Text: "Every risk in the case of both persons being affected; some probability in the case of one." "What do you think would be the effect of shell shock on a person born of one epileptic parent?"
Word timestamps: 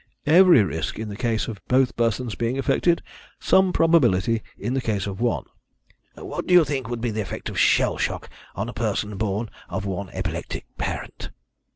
"Every 0.25 0.63
risk 0.63 0.97
in 0.97 1.09
the 1.09 1.15
case 1.15 1.47
of 1.47 1.61
both 1.67 1.95
persons 1.95 2.33
being 2.33 2.57
affected; 2.57 3.03
some 3.39 3.71
probability 3.71 4.41
in 4.57 4.73
the 4.73 4.81
case 4.81 5.05
of 5.05 5.21
one." 5.21 5.43
"What 6.15 6.47
do 6.47 6.55
you 6.55 6.65
think 6.65 6.89
would 6.89 7.01
be 7.01 7.11
the 7.11 7.21
effect 7.21 7.49
of 7.49 7.59
shell 7.59 7.99
shock 7.99 8.27
on 8.55 8.67
a 8.67 8.73
person 8.73 9.15
born 9.17 9.51
of 9.69 9.85
one 9.85 10.09
epileptic 10.09 10.65
parent?" 10.79 11.29